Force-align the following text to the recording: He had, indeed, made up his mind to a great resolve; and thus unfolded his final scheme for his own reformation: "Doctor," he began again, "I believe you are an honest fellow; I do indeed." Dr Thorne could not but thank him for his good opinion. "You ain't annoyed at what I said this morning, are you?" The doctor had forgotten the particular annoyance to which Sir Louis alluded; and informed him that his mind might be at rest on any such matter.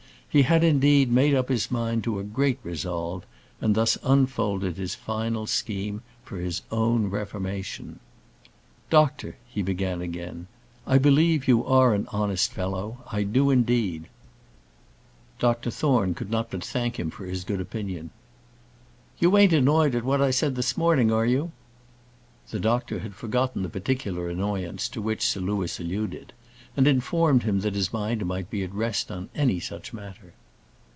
He 0.33 0.43
had, 0.43 0.63
indeed, 0.63 1.11
made 1.11 1.35
up 1.35 1.49
his 1.49 1.69
mind 1.69 2.05
to 2.05 2.17
a 2.17 2.23
great 2.23 2.57
resolve; 2.63 3.25
and 3.59 3.75
thus 3.75 3.97
unfolded 4.01 4.77
his 4.77 4.95
final 4.95 5.45
scheme 5.45 6.01
for 6.23 6.37
his 6.37 6.61
own 6.71 7.07
reformation: 7.09 7.99
"Doctor," 8.89 9.35
he 9.45 9.61
began 9.61 9.99
again, 10.01 10.47
"I 10.87 10.99
believe 10.99 11.49
you 11.49 11.65
are 11.65 11.93
an 11.93 12.07
honest 12.13 12.53
fellow; 12.53 12.99
I 13.11 13.23
do 13.23 13.49
indeed." 13.49 14.07
Dr 15.37 15.69
Thorne 15.69 16.13
could 16.13 16.31
not 16.31 16.49
but 16.49 16.63
thank 16.63 16.97
him 16.97 17.09
for 17.11 17.25
his 17.25 17.43
good 17.43 17.59
opinion. 17.59 18.09
"You 19.19 19.37
ain't 19.37 19.51
annoyed 19.51 19.95
at 19.95 20.05
what 20.05 20.21
I 20.21 20.31
said 20.31 20.55
this 20.55 20.77
morning, 20.77 21.11
are 21.11 21.25
you?" 21.25 21.51
The 22.51 22.59
doctor 22.61 22.99
had 22.99 23.15
forgotten 23.15 23.63
the 23.63 23.69
particular 23.69 24.29
annoyance 24.29 24.87
to 24.89 25.01
which 25.01 25.27
Sir 25.27 25.41
Louis 25.41 25.77
alluded; 25.77 26.31
and 26.77 26.87
informed 26.87 27.43
him 27.43 27.59
that 27.59 27.75
his 27.75 27.91
mind 27.91 28.25
might 28.25 28.49
be 28.49 28.63
at 28.63 28.73
rest 28.73 29.11
on 29.11 29.27
any 29.35 29.59
such 29.59 29.91
matter. 29.91 30.33